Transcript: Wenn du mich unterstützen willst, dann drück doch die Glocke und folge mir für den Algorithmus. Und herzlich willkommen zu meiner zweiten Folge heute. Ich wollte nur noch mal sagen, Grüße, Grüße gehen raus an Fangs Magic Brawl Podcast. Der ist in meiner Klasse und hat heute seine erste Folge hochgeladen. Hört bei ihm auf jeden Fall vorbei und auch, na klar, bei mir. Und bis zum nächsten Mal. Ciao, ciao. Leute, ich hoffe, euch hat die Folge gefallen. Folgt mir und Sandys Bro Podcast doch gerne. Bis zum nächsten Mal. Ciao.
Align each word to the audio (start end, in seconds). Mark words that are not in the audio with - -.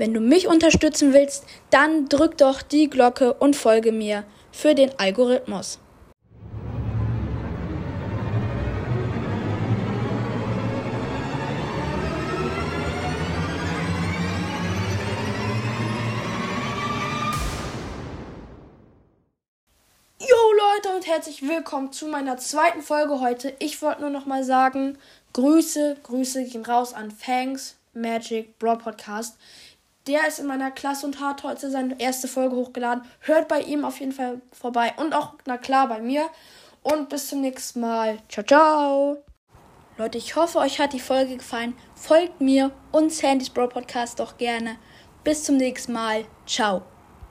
Wenn 0.00 0.14
du 0.14 0.20
mich 0.20 0.48
unterstützen 0.48 1.12
willst, 1.12 1.44
dann 1.68 2.08
drück 2.08 2.38
doch 2.38 2.62
die 2.62 2.88
Glocke 2.88 3.34
und 3.34 3.54
folge 3.54 3.92
mir 3.92 4.24
für 4.50 4.74
den 4.74 4.98
Algorithmus. 4.98 5.78
Und 20.96 21.06
herzlich 21.06 21.48
willkommen 21.48 21.92
zu 21.92 22.08
meiner 22.08 22.36
zweiten 22.36 22.82
Folge 22.82 23.20
heute. 23.20 23.54
Ich 23.58 23.80
wollte 23.80 24.02
nur 24.02 24.10
noch 24.10 24.26
mal 24.26 24.44
sagen, 24.44 24.98
Grüße, 25.32 25.96
Grüße 26.02 26.44
gehen 26.44 26.62
raus 26.62 26.92
an 26.92 27.10
Fangs 27.10 27.76
Magic 27.94 28.58
Brawl 28.58 28.76
Podcast. 28.76 29.38
Der 30.06 30.26
ist 30.26 30.38
in 30.38 30.46
meiner 30.46 30.70
Klasse 30.70 31.06
und 31.06 31.20
hat 31.20 31.42
heute 31.42 31.70
seine 31.70 32.00
erste 32.00 32.26
Folge 32.26 32.56
hochgeladen. 32.56 33.04
Hört 33.20 33.48
bei 33.48 33.60
ihm 33.60 33.84
auf 33.84 34.00
jeden 34.00 34.12
Fall 34.12 34.40
vorbei 34.52 34.94
und 34.96 35.14
auch, 35.14 35.34
na 35.44 35.58
klar, 35.58 35.88
bei 35.88 36.00
mir. 36.00 36.28
Und 36.82 37.10
bis 37.10 37.28
zum 37.28 37.42
nächsten 37.42 37.80
Mal. 37.80 38.18
Ciao, 38.28 38.44
ciao. 38.44 39.18
Leute, 39.98 40.16
ich 40.16 40.34
hoffe, 40.34 40.58
euch 40.58 40.80
hat 40.80 40.94
die 40.94 41.00
Folge 41.00 41.36
gefallen. 41.36 41.74
Folgt 41.94 42.40
mir 42.40 42.70
und 42.90 43.12
Sandys 43.12 43.50
Bro 43.50 43.68
Podcast 43.68 44.18
doch 44.18 44.38
gerne. 44.38 44.76
Bis 45.24 45.44
zum 45.44 45.58
nächsten 45.58 45.92
Mal. 45.92 46.24
Ciao. 46.46 46.82